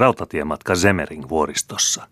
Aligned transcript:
Rautatiematka 0.00 0.74
Zemering 0.74 1.28
vuoristossa. 1.28 2.08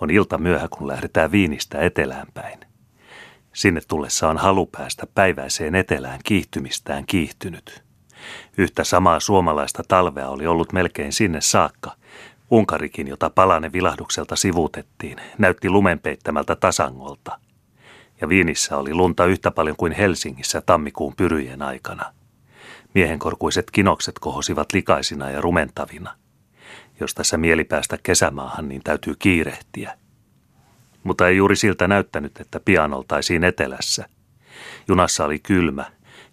On 0.00 0.10
ilta 0.10 0.38
myöhä, 0.38 0.68
kun 0.68 0.88
lähdetään 0.88 1.32
Viinistä 1.32 1.78
etelään 1.78 2.26
päin. 2.34 2.60
Sinne 3.52 3.80
tullessa 3.88 4.28
on 4.28 4.38
halu 4.38 4.66
päästä 4.66 5.06
päiväiseen 5.14 5.74
etelään 5.74 6.20
kiihtymistään 6.24 7.06
kiihtynyt. 7.06 7.82
Yhtä 8.58 8.84
samaa 8.84 9.20
suomalaista 9.20 9.82
talvea 9.88 10.28
oli 10.28 10.46
ollut 10.46 10.72
melkein 10.72 11.12
sinne 11.12 11.40
saakka. 11.40 11.96
Unkarikin, 12.50 13.08
jota 13.08 13.30
palane 13.30 13.72
vilahdukselta 13.72 14.36
sivuutettiin, 14.36 15.18
näytti 15.38 15.70
lumenpeittämältä 15.70 16.56
tasangolta. 16.56 17.38
Ja 18.20 18.28
Viinissä 18.28 18.76
oli 18.76 18.94
lunta 18.94 19.26
yhtä 19.26 19.50
paljon 19.50 19.76
kuin 19.76 19.92
Helsingissä 19.92 20.60
tammikuun 20.60 21.14
pyryjen 21.16 21.62
aikana. 21.62 22.14
Miehenkorkuiset 22.94 23.70
kinokset 23.70 24.18
kohosivat 24.18 24.72
likaisina 24.72 25.30
ja 25.30 25.40
rumentavina. 25.40 26.21
Jos 27.02 27.14
tässä 27.14 27.36
mieli 27.36 27.64
päästä 27.64 27.98
kesämaahan, 28.02 28.68
niin 28.68 28.80
täytyy 28.84 29.14
kiirehtiä. 29.18 29.98
Mutta 31.04 31.28
ei 31.28 31.36
juuri 31.36 31.56
siltä 31.56 31.88
näyttänyt, 31.88 32.40
että 32.40 32.60
pian 32.60 32.94
oltaisiin 32.94 33.44
etelässä. 33.44 34.06
Junassa 34.88 35.24
oli 35.24 35.38
kylmä 35.38 35.84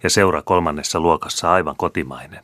ja 0.03 0.09
seura 0.09 0.41
kolmannessa 0.41 0.99
luokassa 0.99 1.51
aivan 1.51 1.75
kotimainen. 1.75 2.43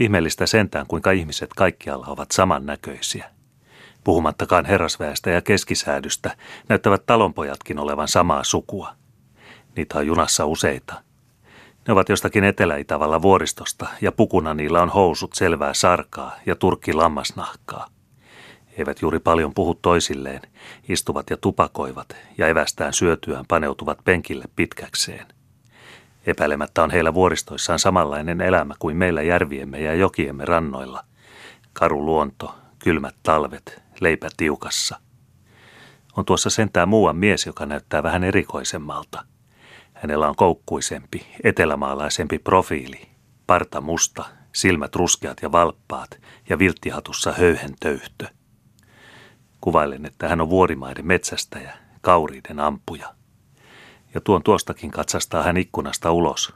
Ihmeellistä 0.00 0.46
sentään, 0.46 0.86
kuinka 0.86 1.10
ihmiset 1.10 1.50
kaikkialla 1.56 2.06
ovat 2.06 2.30
samannäköisiä. 2.30 3.30
Puhumattakaan 4.04 4.64
herrasväestä 4.64 5.30
ja 5.30 5.42
keskisäädystä 5.42 6.36
näyttävät 6.68 7.06
talonpojatkin 7.06 7.78
olevan 7.78 8.08
samaa 8.08 8.44
sukua. 8.44 8.94
Niitä 9.76 9.98
on 9.98 10.06
junassa 10.06 10.46
useita– 10.46 11.02
ne 11.88 11.92
ovat 11.92 12.08
jostakin 12.08 12.44
etelä-itävalla 12.44 13.22
vuoristosta 13.22 13.88
ja 14.00 14.12
pukuna 14.12 14.54
niillä 14.54 14.82
on 14.82 14.88
housut 14.88 15.32
selvää 15.34 15.74
sarkaa 15.74 16.36
ja 16.46 16.56
turkki 16.56 16.92
lammasnahkaa. 16.92 17.86
Eivät 18.78 19.02
juuri 19.02 19.18
paljon 19.18 19.54
puhu 19.54 19.74
toisilleen, 19.74 20.42
istuvat 20.88 21.30
ja 21.30 21.36
tupakoivat 21.36 22.16
ja 22.38 22.48
evästään 22.48 22.92
syötyään 22.92 23.44
paneutuvat 23.48 23.98
penkille 24.04 24.44
pitkäkseen. 24.56 25.26
Epäilemättä 26.26 26.82
on 26.82 26.90
heillä 26.90 27.14
vuoristoissaan 27.14 27.78
samanlainen 27.78 28.40
elämä 28.40 28.74
kuin 28.78 28.96
meillä 28.96 29.22
järviemme 29.22 29.80
ja 29.80 29.94
jokiemme 29.94 30.44
rannoilla. 30.44 31.04
Karu 31.72 32.04
luonto, 32.04 32.54
kylmät 32.78 33.14
talvet, 33.22 33.82
leipä 34.00 34.28
tiukassa. 34.36 35.00
On 36.16 36.24
tuossa 36.24 36.50
sentään 36.50 36.88
muuan 36.88 37.16
mies, 37.16 37.46
joka 37.46 37.66
näyttää 37.66 38.02
vähän 38.02 38.24
erikoisemmalta– 38.24 39.24
Hänellä 40.02 40.28
on 40.28 40.36
koukkuisempi, 40.36 41.26
etelämaalaisempi 41.44 42.38
profiili, 42.38 43.08
parta 43.46 43.80
musta, 43.80 44.24
silmät 44.52 44.96
ruskeat 44.96 45.38
ja 45.42 45.52
valppaat 45.52 46.20
ja 46.48 46.58
vilttihatussa 46.58 47.32
höyhen 47.32 47.74
töyhtö. 47.80 48.26
Kuvailen, 49.60 50.06
että 50.06 50.28
hän 50.28 50.40
on 50.40 50.50
vuorimaiden 50.50 51.06
metsästäjä, 51.06 51.78
kauriiden 52.00 52.60
ampuja. 52.60 53.14
Ja 54.14 54.20
tuon 54.20 54.42
tuostakin 54.42 54.90
katsastaa 54.90 55.42
hän 55.42 55.56
ikkunasta 55.56 56.12
ulos. 56.12 56.54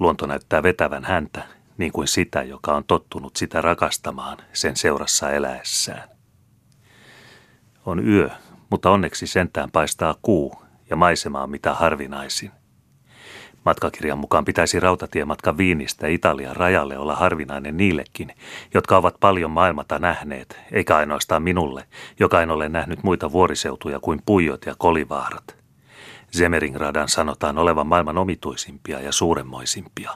Luonto 0.00 0.26
näyttää 0.26 0.62
vetävän 0.62 1.04
häntä, 1.04 1.44
niin 1.78 1.92
kuin 1.92 2.08
sitä, 2.08 2.42
joka 2.42 2.76
on 2.76 2.84
tottunut 2.84 3.36
sitä 3.36 3.60
rakastamaan 3.60 4.38
sen 4.52 4.76
seurassa 4.76 5.30
eläessään. 5.30 6.08
On 7.86 8.08
yö, 8.08 8.30
mutta 8.70 8.90
onneksi 8.90 9.26
sentään 9.26 9.70
paistaa 9.70 10.14
kuu 10.22 10.62
ja 10.90 10.96
maisema 10.96 11.42
on 11.42 11.50
mitä 11.50 11.74
harvinaisin. 11.74 12.50
Matkakirjan 13.64 14.18
mukaan 14.18 14.44
pitäisi 14.44 14.80
rautatiematka 14.80 15.56
Viinistä 15.56 16.06
Italian 16.06 16.56
rajalle 16.56 16.98
olla 16.98 17.16
harvinainen 17.16 17.76
niillekin, 17.76 18.34
jotka 18.74 18.96
ovat 18.96 19.14
paljon 19.20 19.50
maailmata 19.50 19.98
nähneet, 19.98 20.60
eikä 20.72 20.96
ainoastaan 20.96 21.42
minulle, 21.42 21.84
joka 22.20 22.42
en 22.42 22.50
ole 22.50 22.68
nähnyt 22.68 23.02
muita 23.02 23.32
vuoriseutuja 23.32 24.00
kuin 24.00 24.22
Puijot 24.26 24.66
ja 24.66 24.74
Kolivaarat. 24.78 25.56
Zemeringradan 26.36 27.08
sanotaan 27.08 27.58
olevan 27.58 27.86
maailman 27.86 28.18
omituisimpia 28.18 29.00
ja 29.00 29.12
suuremmoisimpia. 29.12 30.10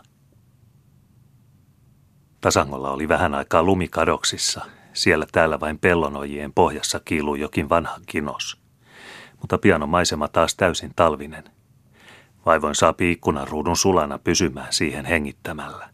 Tasangolla 2.41 2.91
oli 2.91 3.09
vähän 3.09 3.35
aikaa 3.35 3.63
lumikadoksissa. 3.63 4.65
Siellä 4.93 5.27
täällä 5.33 5.61
vain 5.61 5.79
pellonojien 5.79 6.53
pohjassa 6.53 7.01
kiilui 7.05 7.41
jokin 7.41 7.69
vanha 7.69 7.97
kinos. 8.07 8.61
Mutta 9.41 9.59
pian 9.59 9.83
on 9.83 9.89
maisema 9.89 10.29
taas 10.29 10.55
täysin 10.55 10.93
talvinen– 10.97 11.45
Vaivoin 12.47 12.75
saapi 12.75 13.13
ikkunan 13.13 13.49
ruudun 13.49 13.77
sulana 13.77 14.19
pysymään 14.19 14.73
siihen 14.73 15.05
hengittämällä. 15.05 15.89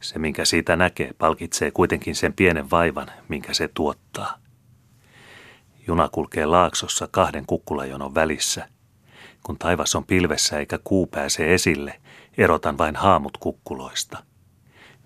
Se, 0.00 0.18
minkä 0.18 0.44
siitä 0.44 0.76
näkee, 0.76 1.12
palkitsee 1.18 1.70
kuitenkin 1.70 2.14
sen 2.14 2.32
pienen 2.32 2.70
vaivan, 2.70 3.10
minkä 3.28 3.54
se 3.54 3.68
tuottaa. 3.68 4.38
Juna 5.86 6.08
kulkee 6.08 6.46
laaksossa 6.46 7.08
kahden 7.10 7.46
kukkulajonon 7.46 8.14
välissä. 8.14 8.68
Kun 9.42 9.58
taivas 9.58 9.94
on 9.94 10.04
pilvessä 10.04 10.58
eikä 10.58 10.78
kuu 10.84 11.06
pääse 11.06 11.54
esille, 11.54 12.00
erotan 12.38 12.78
vain 12.78 12.96
haamut 12.96 13.36
kukkuloista. 13.36 14.18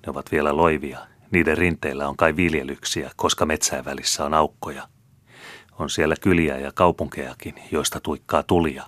Ne 0.07 0.11
ovat 0.11 0.33
vielä 0.33 0.57
loivia. 0.57 0.99
Niiden 1.31 1.59
rinteillä 1.59 2.09
on 2.09 2.17
kai 2.17 2.37
viljelyksiä, 2.37 3.11
koska 3.17 3.47
metsään 3.47 3.85
välissä 3.85 4.25
on 4.25 4.35
aukkoja. 4.35 4.89
On 5.79 5.91
siellä 5.91 6.15
kyliä 6.21 6.59
ja 6.59 6.73
kaupunkejakin, 6.73 7.55
joista 7.71 8.01
tuikkaa 8.01 8.43
tulia 8.43 8.87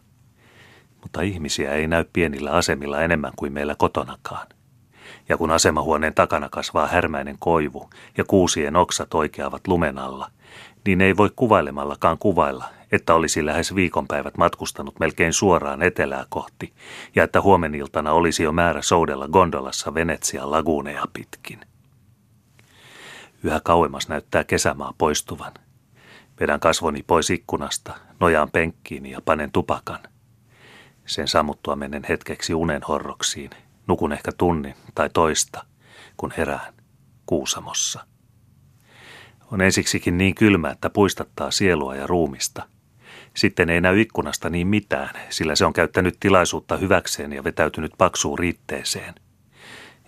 mutta 1.07 1.21
ihmisiä 1.21 1.73
ei 1.73 1.87
näy 1.87 2.05
pienillä 2.13 2.51
asemilla 2.51 3.03
enemmän 3.03 3.33
kuin 3.37 3.53
meillä 3.53 3.75
kotonakaan. 3.79 4.47
Ja 5.29 5.37
kun 5.37 5.51
asemahuoneen 5.51 6.15
takana 6.15 6.49
kasvaa 6.49 6.87
härmäinen 6.87 7.37
koivu 7.39 7.91
ja 8.19 8.25
kuusien 8.25 8.77
oksat 8.77 9.15
oikeavat 9.15 9.67
lumen 9.67 9.99
alla, 9.99 10.31
niin 10.87 11.01
ei 11.01 11.17
voi 11.17 11.31
kuvailemallakaan 11.37 12.19
kuvailla, 12.19 12.65
että 12.93 13.15
olisi 13.15 13.47
lähes 13.47 13.75
viikonpäivät 13.75 14.37
matkustanut 14.37 15.01
melkein 15.01 15.33
suoraan 15.33 15.83
etelää 15.83 16.27
kohti 16.29 16.73
ja 17.15 17.25
että 17.25 17.41
huomeniltana 17.41 18.13
olisi 18.13 18.43
jo 18.43 18.53
määrä 18.53 18.83
soudella 18.83 19.29
gondolassa 19.29 19.95
Venetsian 19.95 20.51
laguuneja 20.51 21.05
pitkin. 21.13 21.61
Yhä 23.43 23.61
kauemmas 23.65 24.09
näyttää 24.09 24.45
kesämaa 24.45 24.95
poistuvan. 24.99 25.53
Vedän 26.41 26.61
kasvoni 26.61 27.03
pois 27.07 27.31
ikkunasta, 27.31 27.95
nojaan 28.21 28.51
penkkiin 28.51 29.07
ja 29.07 29.21
panen 29.25 29.53
tupakan– 29.53 29.99
sen 31.07 31.29
sammuttua 31.29 31.77
menen 31.77 32.03
hetkeksi 32.09 32.55
unen 32.55 32.83
horroksiin, 32.89 33.51
nukun 33.87 34.13
ehkä 34.13 34.33
tunnin 34.33 34.75
tai 34.95 35.11
toista, 35.11 35.65
kun 36.17 36.33
herään 36.37 36.75
Kuusamossa. 37.27 38.07
On 39.53 39.61
ensiksikin 39.61 40.19
niin 40.19 40.35
kylmä, 40.35 40.71
että 40.71 40.91
puistattaa 40.91 41.51
sielua 41.51 41.95
ja 41.95 42.07
ruumista. 42.07 42.63
Sitten 43.35 43.71
ei 43.71 43.81
näy 43.81 44.01
ikkunasta 44.01 44.51
niin 44.51 44.67
mitään, 44.67 45.21
sillä 45.31 45.55
se 45.55 45.65
on 45.65 45.73
käyttänyt 45.73 46.17
tilaisuutta 46.21 46.77
hyväkseen 46.77 47.33
ja 47.33 47.45
vetäytynyt 47.45 47.93
paksuun 47.99 48.39
riitteeseen. 48.39 49.15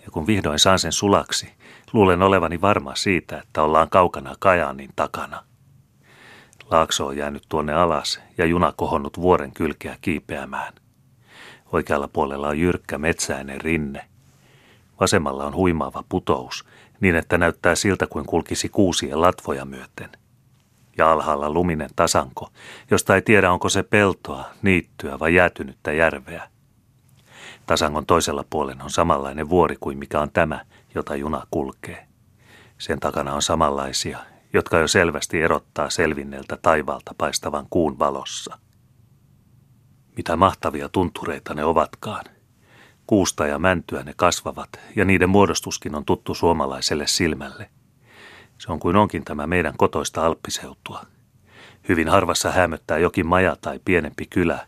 Ja 0.05 0.11
kun 0.11 0.27
vihdoin 0.27 0.59
saan 0.59 0.79
sen 0.79 0.91
sulaksi, 0.91 1.53
luulen 1.93 2.21
olevani 2.21 2.61
varma 2.61 2.95
siitä, 2.95 3.37
että 3.37 3.63
ollaan 3.63 3.89
kaukana 3.89 4.35
Kajaanin 4.39 4.89
takana. 4.95 5.43
Laakso 6.71 7.07
on 7.07 7.17
jäänyt 7.17 7.43
tuonne 7.49 7.73
alas 7.73 8.19
ja 8.37 8.45
juna 8.45 8.73
kohonnut 8.77 9.17
vuoren 9.17 9.51
kylkeä 9.53 9.97
kiipeämään– 10.01 10.73
Oikealla 11.71 12.07
puolella 12.07 12.47
on 12.47 12.59
jyrkkä 12.59 12.97
metsäinen 12.97 13.61
rinne. 13.61 14.05
Vasemmalla 14.99 15.45
on 15.45 15.55
huimaava 15.55 16.03
putous, 16.09 16.65
niin 16.99 17.15
että 17.15 17.37
näyttää 17.37 17.75
siltä 17.75 18.07
kuin 18.07 18.25
kulkisi 18.25 18.69
kuusien 18.69 19.21
latvoja 19.21 19.65
myöten. 19.65 20.09
Ja 20.97 21.11
alhaalla 21.11 21.49
luminen 21.49 21.89
tasanko, 21.95 22.49
josta 22.91 23.15
ei 23.15 23.21
tiedä 23.21 23.51
onko 23.51 23.69
se 23.69 23.83
peltoa, 23.83 24.45
niittyä 24.61 25.19
vai 25.19 25.35
jäätynyttä 25.35 25.91
järveä. 25.91 26.49
Tasangon 27.65 28.05
toisella 28.05 28.45
puolen 28.49 28.81
on 28.81 28.89
samanlainen 28.89 29.49
vuori 29.49 29.75
kuin 29.79 29.97
mikä 29.97 30.21
on 30.21 30.31
tämä, 30.31 30.65
jota 30.95 31.15
juna 31.15 31.47
kulkee. 31.51 32.07
Sen 32.77 32.99
takana 32.99 33.33
on 33.33 33.41
samanlaisia, 33.41 34.19
jotka 34.53 34.77
jo 34.77 34.87
selvästi 34.87 35.41
erottaa 35.41 35.89
selvinneltä 35.89 36.57
taivaalta 36.61 37.15
paistavan 37.17 37.67
kuun 37.69 37.99
valossa– 37.99 38.57
mitä 40.19 40.35
mahtavia 40.35 40.89
tuntureita 40.89 41.53
ne 41.53 41.63
ovatkaan. 41.63 42.25
Kuusta 43.07 43.47
ja 43.47 43.59
mäntyä 43.59 44.03
ne 44.03 44.13
kasvavat, 44.15 44.69
ja 44.95 45.05
niiden 45.05 45.29
muodostuskin 45.29 45.95
on 45.95 46.05
tuttu 46.05 46.33
suomalaiselle 46.33 47.07
silmälle. 47.07 47.69
Se 48.57 48.71
on 48.71 48.79
kuin 48.79 48.95
onkin 48.95 49.23
tämä 49.23 49.47
meidän 49.47 49.73
kotoista 49.77 50.25
alppiseutua. 50.25 51.01
Hyvin 51.89 52.07
harvassa 52.07 52.51
hämöttää 52.51 52.97
jokin 52.97 53.27
maja 53.27 53.55
tai 53.61 53.79
pienempi 53.85 54.25
kylä, 54.29 54.59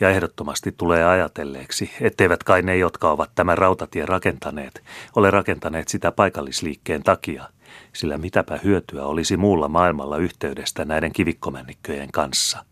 ja 0.00 0.10
ehdottomasti 0.10 0.72
tulee 0.72 1.04
ajatelleeksi, 1.04 1.90
etteivät 2.00 2.44
kai 2.44 2.62
ne, 2.62 2.76
jotka 2.76 3.10
ovat 3.10 3.30
tämän 3.34 3.58
rautatien 3.58 4.08
rakentaneet, 4.08 4.82
ole 5.16 5.30
rakentaneet 5.30 5.88
sitä 5.88 6.12
paikallisliikkeen 6.12 7.02
takia, 7.02 7.48
sillä 7.92 8.18
mitäpä 8.18 8.58
hyötyä 8.64 9.04
olisi 9.04 9.36
muulla 9.36 9.68
maailmalla 9.68 10.16
yhteydestä 10.16 10.84
näiden 10.84 11.12
kivikkomännikköjen 11.12 12.12
kanssa– 12.12 12.64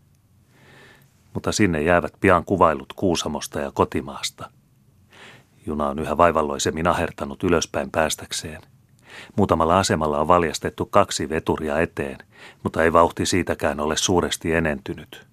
mutta 1.39 1.53
sinne 1.53 1.83
jäävät 1.83 2.13
pian 2.21 2.45
kuvailut 2.45 2.93
Kuusamosta 2.93 3.61
ja 3.61 3.73
kotimaasta. 3.73 4.51
Juna 5.67 5.89
on 5.89 5.99
yhä 5.99 6.17
vaivalloisemmin 6.17 6.87
ahertanut 6.87 7.43
ylöspäin 7.43 7.91
päästäkseen. 7.91 8.63
Muutamalla 9.37 9.79
asemalla 9.79 10.21
on 10.21 10.29
valjastettu 10.29 10.87
kaksi 10.87 11.29
veturia 11.29 11.81
eteen, 11.81 12.19
mutta 12.63 12.83
ei 12.83 12.93
vauhti 12.93 13.27
siitäkään 13.27 13.81
ole 13.81 13.97
suuresti 13.97 14.53
enentynyt. 14.53 15.27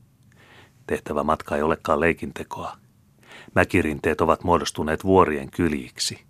Tehtävä 0.87 1.23
matka 1.23 1.55
ei 1.55 1.61
olekaan 1.61 1.99
leikintekoa. 1.99 2.77
Mäkirinteet 3.55 4.21
ovat 4.21 4.43
muodostuneet 4.43 5.03
vuorien 5.03 5.51
kyljiksi. 5.51 6.23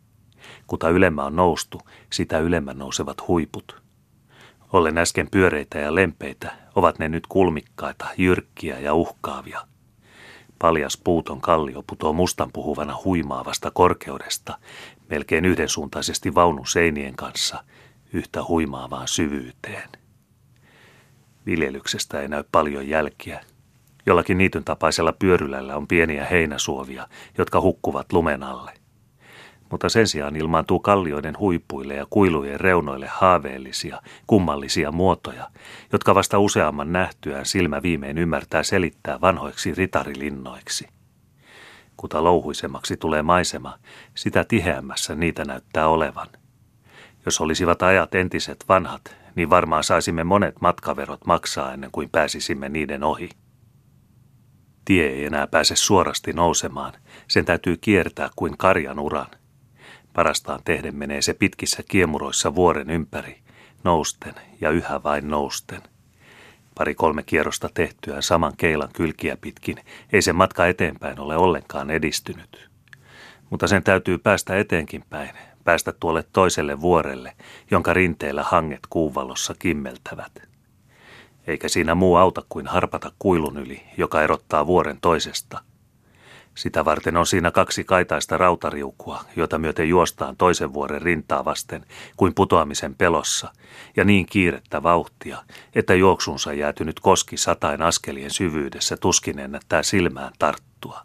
Kuta 0.68 0.90
ylemmä 0.90 1.24
on 1.24 1.36
noustu, 1.36 1.82
sitä 2.14 2.40
ylemmän 2.40 2.78
nousevat 2.78 3.28
huiput. 3.28 3.82
Ollen 4.74 4.98
äsken 4.98 5.28
pyöreitä 5.32 5.80
ja 5.80 5.96
lempeitä, 5.96 6.65
ovat 6.76 7.00
ne 7.00 7.10
nyt 7.10 7.28
kulmikkaita, 7.28 8.06
jyrkkiä 8.18 8.80
ja 8.80 8.94
uhkaavia– 8.94 9.62
Paljas 10.60 10.98
puuton 10.98 11.42
kallio 11.42 11.84
putoo 11.88 12.14
mustan 12.14 12.52
puhuvana 12.54 12.98
huimaavasta 13.04 13.72
korkeudesta, 13.72 14.58
melkein 15.10 15.46
yhdensuuntaisesti 15.46 16.36
vaunun 16.36 16.68
seinien 16.68 17.16
kanssa, 17.16 17.64
yhtä 18.14 18.44
huimaavaan 18.44 19.08
syvyyteen. 19.08 19.90
Viljelyksestä 21.46 22.22
ei 22.22 22.28
näy 22.28 22.44
paljon 22.52 22.88
jälkiä. 22.88 23.42
Jollakin 24.06 24.38
niityn 24.38 24.64
tapaisella 24.64 25.14
pyörylällä 25.14 25.76
on 25.76 25.88
pieniä 25.88 26.26
heinäsuovia, 26.26 27.08
jotka 27.38 27.62
hukkuvat 27.62 28.14
lumen 28.14 28.44
alle– 28.44 28.72
mutta 29.72 29.90
sen 29.90 30.08
sijaan 30.08 30.36
ilmaantuu 30.36 30.80
kallioiden 30.80 31.40
huipuille 31.40 31.94
ja 31.96 32.06
kuilujen 32.10 32.60
reunoille 32.60 33.08
haaveellisia, 33.08 34.02
kummallisia 34.28 34.92
muotoja, 34.92 35.50
jotka 35.92 36.16
vasta 36.16 36.40
useamman 36.40 36.92
nähtyään 36.92 37.46
silmä 37.46 37.82
viimein 37.82 38.18
ymmärtää 38.18 38.64
selittää 38.64 39.22
vanhoiksi 39.22 39.74
ritarilinnoiksi. 39.76 40.88
Kuta 41.98 42.24
louhuisemmaksi 42.24 42.98
tulee 42.98 43.22
maisema, 43.22 43.78
sitä 44.16 44.44
tiheämmässä 44.44 45.16
niitä 45.16 45.46
näyttää 45.46 45.88
olevan. 45.88 46.28
Jos 47.26 47.42
olisivat 47.42 47.84
ajat 47.84 48.16
entiset 48.16 48.66
vanhat, 48.70 49.16
niin 49.36 49.50
varmaan 49.50 49.84
saisimme 49.84 50.24
monet 50.24 50.62
matkaverot 50.62 51.26
maksaa 51.26 51.74
ennen 51.74 51.92
kuin 51.92 52.10
pääsisimme 52.10 52.70
niiden 52.70 53.04
ohi. 53.04 53.30
Tie 54.86 55.08
ei 55.08 55.26
enää 55.26 55.48
pääse 55.48 55.76
suorasti 55.76 56.34
nousemaan, 56.34 56.94
sen 57.28 57.46
täytyy 57.46 57.78
kiertää 57.78 58.30
kuin 58.36 58.58
karjan 58.58 59.00
uran– 59.00 59.28
Parastaan 60.16 60.60
tehden 60.66 60.96
menee 60.96 61.22
se 61.22 61.34
pitkissä 61.34 61.84
kiemuroissa 61.90 62.56
vuoren 62.56 62.90
ympäri, 62.90 63.38
nousten 63.84 64.34
ja 64.62 64.70
yhä 64.70 65.04
vain 65.04 65.28
nousten. 65.28 65.82
Pari 66.76 66.96
kolme 66.96 67.24
kierrosta 67.24 67.70
tehtyään 67.74 68.24
saman 68.24 68.54
keilan 68.58 68.90
kylkiä 68.94 69.38
pitkin 69.42 69.78
ei 70.14 70.22
se 70.22 70.34
matka 70.34 70.68
eteenpäin 70.68 71.20
ole 71.20 71.38
ollenkaan 71.38 71.92
edistynyt. 71.92 72.70
Mutta 73.50 73.68
sen 73.68 73.84
täytyy 73.84 74.18
päästä 74.18 74.58
eteenkin 74.58 75.04
päin, 75.10 75.30
päästä 75.64 75.94
tuolle 76.00 76.24
toiselle 76.34 76.82
vuorelle, 76.82 77.34
jonka 77.72 77.94
rinteellä 77.94 78.44
hanget 78.44 78.82
kuuvalossa 78.90 79.56
kimmeltävät. 79.60 80.32
Eikä 81.48 81.68
siinä 81.68 81.96
muu 81.96 82.16
auta 82.16 82.44
kuin 82.50 82.68
harpata 82.68 83.12
kuilun 83.20 83.58
yli, 83.58 83.84
joka 83.98 84.22
erottaa 84.22 84.68
vuoren 84.68 84.98
toisesta– 85.02 85.62
sitä 86.56 86.86
varten 86.86 87.18
on 87.18 87.26
siinä 87.26 87.52
kaksi 87.52 87.84
kaitaista 87.84 88.38
rautariukua, 88.38 89.22
jota 89.36 89.58
myöten 89.58 89.90
juostaan 89.90 90.36
toisen 90.38 90.74
vuoden 90.74 91.02
rintaa 91.02 91.46
vasten 91.46 91.86
kuin 92.18 92.34
putoamisen 92.34 92.96
pelossa, 92.96 93.54
ja 93.96 94.06
niin 94.06 94.26
kiirettä 94.26 94.84
vauhtia, 94.84 95.38
että 95.76 95.96
juoksunsa 95.96 96.54
jäätynyt 96.54 97.00
koski 97.00 97.38
satain 97.38 97.82
askelien 97.82 98.32
syvyydessä 98.32 98.98
tuskin 98.98 99.40
ennättää 99.40 99.84
silmään 99.84 100.34
tarttua. 100.40 101.02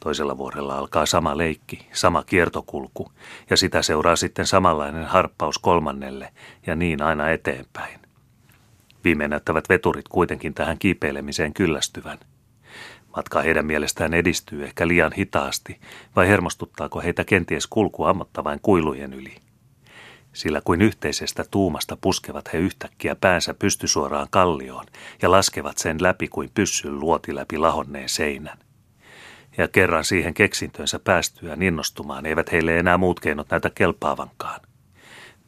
Toisella 0.00 0.38
vuorella 0.38 0.78
alkaa 0.78 1.06
sama 1.06 1.36
leikki, 1.38 1.88
sama 1.92 2.22
kiertokulku, 2.22 3.12
ja 3.50 3.56
sitä 3.56 3.82
seuraa 3.82 4.16
sitten 4.16 4.46
samanlainen 4.46 5.06
harppaus 5.06 5.58
kolmannelle, 5.58 6.32
ja 6.66 6.74
niin 6.74 7.02
aina 7.02 7.30
eteenpäin. 7.30 8.00
Viimein 9.04 9.30
näyttävät 9.30 9.68
veturit 9.68 10.08
kuitenkin 10.08 10.54
tähän 10.54 10.78
kiipeilemiseen 10.78 11.54
kyllästyvän– 11.54 12.18
Matka 13.18 13.42
heidän 13.42 13.66
mielestään 13.66 14.14
edistyy 14.14 14.64
ehkä 14.64 14.88
liian 14.88 15.12
hitaasti, 15.12 15.80
vai 16.16 16.28
hermostuttaako 16.28 17.00
heitä 17.00 17.24
kenties 17.24 17.66
kulku 17.66 18.04
ammottavain 18.04 18.60
kuilujen 18.62 19.12
yli? 19.12 19.36
Sillä 20.32 20.60
kuin 20.64 20.82
yhteisestä 20.82 21.44
tuumasta 21.50 21.96
puskevat 22.00 22.52
he 22.52 22.58
yhtäkkiä 22.58 23.14
päänsä 23.14 23.54
pystysuoraan 23.54 24.26
kallioon 24.30 24.84
ja 25.22 25.30
laskevat 25.30 25.78
sen 25.78 26.02
läpi 26.02 26.28
kuin 26.28 26.50
pyssyn 26.54 27.00
luoti 27.00 27.34
läpi 27.34 27.58
lahonneen 27.58 28.08
seinän. 28.08 28.58
Ja 29.56 29.68
kerran 29.68 30.04
siihen 30.04 30.34
keksintönsä 30.34 30.98
päästyään 30.98 31.62
innostumaan 31.62 32.26
eivät 32.26 32.52
heille 32.52 32.78
enää 32.78 32.98
muut 32.98 33.20
keinot 33.20 33.50
näytä 33.50 33.70
kelpaavankaan. 33.70 34.60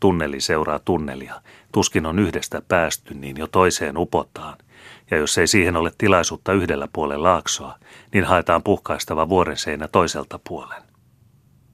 Tunneli 0.00 0.40
seuraa 0.40 0.78
tunnelia, 0.78 1.34
tuskin 1.72 2.06
on 2.06 2.18
yhdestä 2.18 2.62
päästy, 2.68 3.14
niin 3.14 3.36
jo 3.36 3.46
toiseen 3.46 3.98
upotaan– 3.98 4.56
ja 5.10 5.16
jos 5.16 5.38
ei 5.38 5.46
siihen 5.46 5.76
ole 5.76 5.92
tilaisuutta 5.98 6.52
yhdellä 6.52 6.88
puolella 6.92 7.28
laaksoa, 7.28 7.78
niin 8.12 8.24
haetaan 8.24 8.62
puhkaistava 8.62 9.28
vuoren 9.28 9.56
seinä 9.56 9.88
toiselta 9.88 10.40
puolen. 10.48 10.82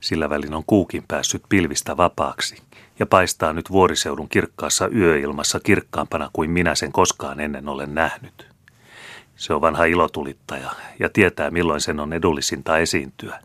Sillä 0.01 0.31
välin 0.31 0.55
on 0.55 0.65
kuukin 0.67 1.05
päässyt 1.09 1.43
pilvistä 1.49 1.97
vapaaksi 1.97 2.63
ja 2.99 3.07
paistaa 3.07 3.53
nyt 3.53 3.71
vuoriseudun 3.71 4.29
kirkkaassa 4.29 4.89
yöilmassa 4.89 5.61
kirkkaampana 5.61 6.31
kuin 6.33 6.51
minä 6.51 6.75
sen 6.75 6.93
koskaan 6.93 7.41
ennen 7.41 7.69
olen 7.69 7.95
nähnyt. 7.95 8.49
Se 9.37 9.55
on 9.55 9.61
vanha 9.61 9.85
ilotulittaja 9.85 10.71
ja 10.99 11.09
tietää 11.09 11.51
milloin 11.51 11.81
sen 11.81 12.01
on 12.01 12.13
edullisinta 12.13 12.79
esiintyä. 12.79 13.41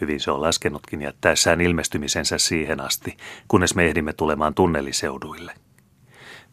Hyvin 0.00 0.20
se 0.20 0.30
on 0.30 0.42
laskenutkin 0.42 1.02
jättäessään 1.02 1.60
ilmestymisensä 1.60 2.38
siihen 2.38 2.80
asti, 2.80 3.16
kunnes 3.48 3.74
me 3.74 3.86
ehdimme 3.86 4.12
tulemaan 4.12 4.54
tunneliseuduille– 4.54 5.52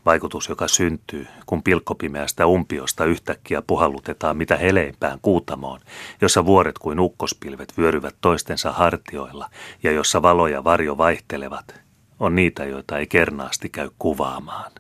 Vaikutus, 0.06 0.50
joka 0.50 0.68
syntyy, 0.68 1.28
kun 1.46 1.64
pilkkopimeästä 1.64 2.46
umpiosta 2.46 3.06
yhtäkkiä 3.06 3.62
puhallutetaan 3.62 4.38
mitä 4.38 4.58
heleimpään 4.58 5.20
kuutamoon, 5.22 5.80
jossa 6.22 6.46
vuoret 6.46 6.78
kuin 6.78 7.00
ukkospilvet 7.00 7.74
vyöryvät 7.78 8.16
toistensa 8.22 8.72
hartioilla 8.72 9.50
ja 9.84 9.92
jossa 9.92 10.22
valo 10.22 10.48
ja 10.48 10.64
varjo 10.64 10.98
vaihtelevat, 10.98 11.76
on 12.20 12.36
niitä, 12.36 12.66
joita 12.66 12.98
ei 12.98 13.08
kernaasti 13.08 13.70
käy 13.70 13.90
kuvaamaan. 14.00 14.72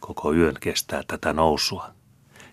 Koko 0.00 0.32
yön 0.32 0.56
kestää 0.60 1.02
tätä 1.06 1.32
nousua, 1.32 1.90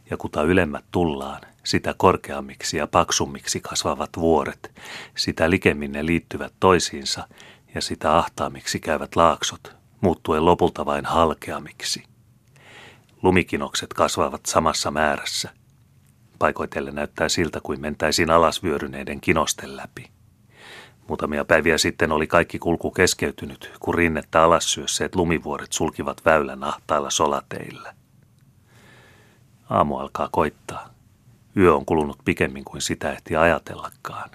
ja 0.10 0.18
kuta 0.18 0.44
ylemmät 0.44 0.86
tullaan, 0.92 1.42
sitä 1.70 1.96
korkeammiksi 1.98 2.78
ja 2.78 2.88
paksummiksi 2.88 3.60
kasvavat 3.60 4.10
vuoret, 4.18 4.72
sitä 5.18 5.50
likemmin 5.50 5.92
ne 5.92 6.06
liittyvät 6.06 6.54
toisiinsa 6.60 7.28
ja 7.76 7.82
sitä 7.82 8.18
ahtaamiksi 8.18 8.80
käyvät 8.80 9.16
laaksot, 9.16 9.76
muuttuen 10.02 10.46
lopulta 10.46 10.86
vain 10.86 11.06
halkeamiksi. 11.06 12.04
Lumikinokset 13.24 13.94
kasvavat 13.94 14.46
samassa 14.46 14.92
määrässä. 14.92 15.50
Paikoitelle 16.40 16.92
näyttää 16.92 17.30
siltä 17.30 17.60
kuin 17.64 17.82
mentäisiin 17.82 18.30
alasvyöryneiden 18.30 19.22
kinosten 19.22 19.78
läpi. 19.78 20.10
Muutamia 21.08 21.46
päiviä 21.46 21.78
sitten 21.78 22.12
oli 22.12 22.28
kaikki 22.28 22.60
kulku 22.60 22.92
keskeytynyt, 22.92 23.72
kun 23.80 23.96
rinnettä 23.96 24.44
alas 24.44 24.74
syösseet 24.74 25.16
lumivuoret 25.16 25.74
sulkivat 25.74 26.22
väylän 26.26 26.64
ahtailla 26.64 27.10
solateilla. 27.10 27.94
Aamu 29.70 29.98
alkaa 29.98 30.30
koittaa. 30.32 30.89
Yö 31.58 31.76
on 31.76 31.86
kulunut 31.86 32.18
pikemmin 32.26 32.64
kuin 32.64 32.82
sitä 32.82 33.12
ehti 33.12 33.36
ajatellakaan. 33.36 34.30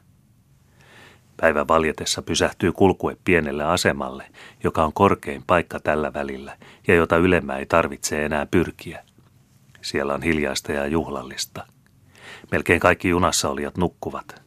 Päivän 1.36 1.68
valjetessa 1.68 2.22
pysähtyy 2.22 2.72
kulkue 2.72 3.16
pienelle 3.24 3.64
asemalle, 3.64 4.26
joka 4.64 4.84
on 4.84 4.92
korkein 4.92 5.42
paikka 5.46 5.80
tällä 5.80 6.12
välillä 6.12 6.56
ja 6.88 6.94
jota 6.94 7.16
ylemmä 7.16 7.56
ei 7.56 7.66
tarvitse 7.66 8.24
enää 8.24 8.46
pyrkiä. 8.46 9.04
Siellä 9.82 10.14
on 10.14 10.22
hiljaista 10.22 10.72
ja 10.72 10.86
juhlallista. 10.86 11.66
Melkein 12.52 12.80
kaikki 12.80 13.08
junassa 13.08 13.48
olijat 13.48 13.76
nukkuvat. 13.76 14.42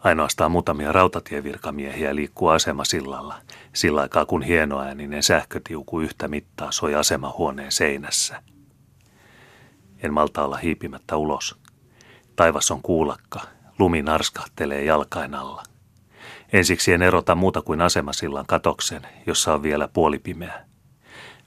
Ainoastaan 0.00 0.50
muutamia 0.50 0.92
rautatievirkamiehiä 0.92 2.14
liikkuu 2.14 2.48
asemasillalla, 2.48 3.34
sillä 3.72 4.00
aikaa 4.00 4.26
kun 4.26 4.42
hienoääninen 4.42 5.22
sähkötiuku 5.22 6.00
yhtä 6.00 6.28
mittaa 6.28 6.72
soi 6.72 6.94
asemahuoneen 6.94 7.72
seinässä. 7.72 8.42
En 10.02 10.12
malta 10.12 10.44
olla 10.44 10.56
hiipimättä 10.56 11.16
ulos. 11.16 11.59
Taivas 12.36 12.70
on 12.70 12.82
kuulakka, 12.82 13.40
lumi 13.78 14.02
narskahtelee 14.02 14.84
jalkain 14.84 15.34
alla. 15.34 15.62
Ensiksi 16.52 16.92
en 16.92 17.02
erota 17.02 17.34
muuta 17.34 17.62
kuin 17.62 17.80
asemasillan 17.80 18.46
katoksen, 18.46 19.02
jossa 19.26 19.54
on 19.54 19.62
vielä 19.62 19.88
puolipimeä. 19.88 20.64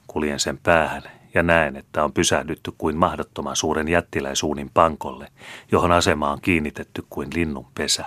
Kuljen 0.06 0.40
sen 0.40 0.58
päähän 0.58 1.02
ja 1.34 1.42
näen, 1.42 1.76
että 1.76 2.04
on 2.04 2.12
pysähdytty 2.12 2.72
kuin 2.78 2.96
mahdottoman 2.96 3.56
suuren 3.56 3.88
jättiläisuunin 3.88 4.70
pankolle, 4.74 5.32
johon 5.72 5.92
asema 5.92 6.32
on 6.32 6.40
kiinnitetty 6.40 7.04
kuin 7.10 7.28
linnun 7.34 7.66
pesä. 7.74 8.06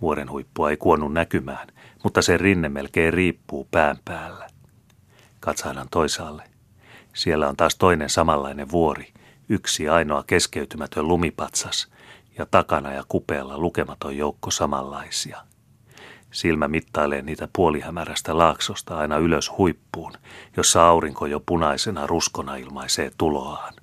Vuoren 0.00 0.30
huippua 0.30 0.70
ei 0.70 0.76
kuonnu 0.76 1.08
näkymään, 1.08 1.68
mutta 2.02 2.22
sen 2.22 2.40
rinne 2.40 2.68
melkein 2.68 3.12
riippuu 3.12 3.68
pään 3.70 3.98
päällä. 4.04 4.46
Katsahdan 5.40 5.88
toisaalle. 5.90 6.42
Siellä 7.14 7.48
on 7.48 7.56
taas 7.56 7.76
toinen 7.76 8.10
samanlainen 8.10 8.70
vuori, 8.70 9.12
yksi 9.48 9.88
ainoa 9.88 10.24
keskeytymätön 10.26 11.08
lumipatsas, 11.08 11.88
ja 12.38 12.46
takana 12.46 12.92
ja 12.92 13.04
kupeella 13.08 13.58
lukematon 13.58 14.16
joukko 14.16 14.50
samanlaisia– 14.50 15.42
Silmä 16.30 16.68
mittailee 16.68 17.22
niitä 17.22 17.48
puolihämärästä 17.52 18.38
laaksosta 18.38 18.98
aina 18.98 19.16
ylös 19.16 19.50
huippuun, 19.58 20.12
jossa 20.56 20.88
aurinko 20.88 21.26
jo 21.26 21.40
punaisena 21.40 22.06
ruskona 22.06 22.56
ilmaisee 22.56 23.10
tuloaan. 23.18 23.74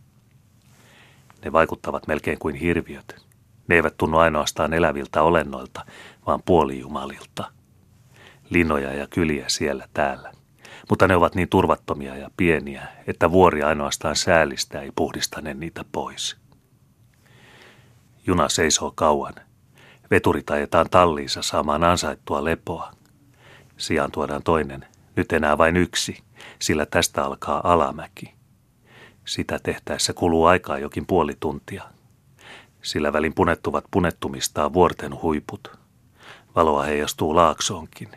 Ne 1.45 1.51
vaikuttavat 1.51 2.07
melkein 2.07 2.39
kuin 2.39 2.55
hirviöt. 2.55 3.25
Ne 3.67 3.75
eivät 3.75 3.97
tunnu 3.97 4.17
ainoastaan 4.17 4.73
eläviltä 4.73 5.21
olennoilta, 5.21 5.85
vaan 6.27 6.41
puolijumalilta. 6.45 7.51
Linoja 8.49 8.93
ja 8.93 9.07
kyliä 9.07 9.45
siellä 9.47 9.87
täällä. 9.93 10.31
Mutta 10.89 11.07
ne 11.07 11.15
ovat 11.15 11.35
niin 11.35 11.49
turvattomia 11.49 12.17
ja 12.17 12.29
pieniä, 12.37 12.87
että 13.07 13.31
vuori 13.31 13.63
ainoastaan 13.63 14.15
säälistä 14.15 14.81
ei 14.81 14.91
puhdistane 14.95 15.53
niitä 15.53 15.85
pois. 15.91 16.37
Juna 18.27 18.49
seisoo 18.49 18.91
kauan. 18.95 19.33
Veturit 20.11 20.49
ajetaan 20.49 20.89
talliinsa 20.89 21.41
saamaan 21.41 21.83
ansaittua 21.83 22.43
lepoa. 22.43 22.91
Sijaan 23.77 24.11
tuodaan 24.11 24.43
toinen, 24.43 24.85
nyt 25.15 25.31
enää 25.31 25.57
vain 25.57 25.77
yksi, 25.77 26.23
sillä 26.59 26.85
tästä 26.85 27.23
alkaa 27.23 27.61
alamäki. 27.63 28.33
Sitä 29.25 29.59
tehtäessä 29.63 30.13
kuluu 30.13 30.45
aikaa 30.45 30.79
jokin 30.79 31.05
puoli 31.05 31.33
tuntia. 31.39 31.83
Sillä 32.81 33.13
välin 33.13 33.33
punettuvat 33.33 33.85
punettumistaa 33.91 34.73
vuorten 34.73 35.21
huiput. 35.21 35.79
Valoa 36.55 36.83
heijastuu 36.83 37.35
laaksoonkin. 37.35 38.09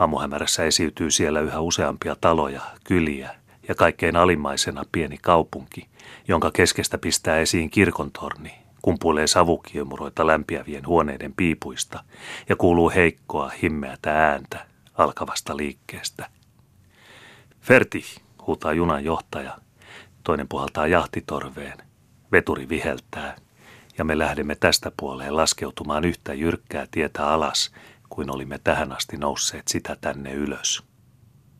Aamuhämärässä 0.00 0.64
esiytyy 0.64 1.10
siellä 1.10 1.40
yhä 1.40 1.60
useampia 1.60 2.16
taloja, 2.20 2.62
kyliä 2.84 3.34
ja 3.68 3.74
kaikkein 3.74 4.16
alimmaisena 4.16 4.84
pieni 4.92 5.18
kaupunki, 5.18 5.88
jonka 6.28 6.50
keskestä 6.50 6.98
pistää 6.98 7.38
esiin 7.38 7.70
kirkontorni, 7.70 8.54
kumpuilee 8.82 9.26
savukiemuroita 9.26 10.26
lämpiävien 10.26 10.86
huoneiden 10.86 11.32
piipuista 11.36 12.04
ja 12.48 12.56
kuuluu 12.56 12.90
heikkoa, 12.90 13.52
himmeätä 13.62 14.30
ääntä 14.30 14.66
alkavasta 14.94 15.56
liikkeestä. 15.56 16.26
Ferti, 17.60 18.04
huutaa 18.46 18.72
junan 18.72 19.04
johtaja. 19.04 19.58
Toinen 20.24 20.48
puhaltaa 20.48 20.86
jahtitorveen. 20.86 21.78
Veturi 22.32 22.68
viheltää 22.68 23.36
ja 23.98 24.04
me 24.04 24.18
lähdemme 24.18 24.54
tästä 24.54 24.92
puoleen 24.96 25.36
laskeutumaan 25.36 26.04
yhtä 26.04 26.34
jyrkkää 26.34 26.86
tietä 26.90 27.26
alas 27.26 27.72
kuin 28.10 28.34
olimme 28.34 28.58
tähän 28.58 28.92
asti 28.92 29.16
nousseet 29.16 29.68
sitä 29.68 29.96
tänne 30.00 30.32
ylös. 30.32 30.89